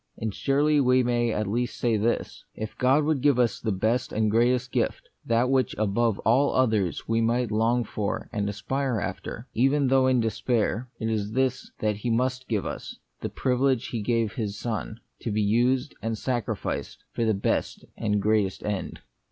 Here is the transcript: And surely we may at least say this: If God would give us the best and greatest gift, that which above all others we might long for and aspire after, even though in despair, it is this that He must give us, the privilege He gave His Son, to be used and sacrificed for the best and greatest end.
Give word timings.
And 0.17 0.33
surely 0.33 0.81
we 0.81 1.03
may 1.03 1.31
at 1.31 1.45
least 1.45 1.77
say 1.77 1.95
this: 1.95 2.43
If 2.55 2.75
God 2.75 3.03
would 3.03 3.21
give 3.21 3.37
us 3.37 3.59
the 3.59 3.71
best 3.71 4.11
and 4.11 4.31
greatest 4.31 4.71
gift, 4.71 5.07
that 5.23 5.47
which 5.47 5.75
above 5.77 6.17
all 6.25 6.55
others 6.55 7.07
we 7.07 7.21
might 7.21 7.51
long 7.51 7.83
for 7.83 8.27
and 8.33 8.49
aspire 8.49 8.99
after, 8.99 9.47
even 9.53 9.89
though 9.89 10.07
in 10.07 10.19
despair, 10.19 10.89
it 10.99 11.07
is 11.07 11.33
this 11.33 11.71
that 11.81 11.97
He 11.97 12.09
must 12.09 12.47
give 12.49 12.65
us, 12.65 12.97
the 13.19 13.29
privilege 13.29 13.89
He 13.89 14.01
gave 14.01 14.31
His 14.33 14.57
Son, 14.57 14.99
to 15.19 15.29
be 15.29 15.43
used 15.43 15.93
and 16.01 16.17
sacrificed 16.17 17.03
for 17.11 17.23
the 17.23 17.35
best 17.35 17.85
and 17.95 18.19
greatest 18.19 18.63
end. 18.65 19.01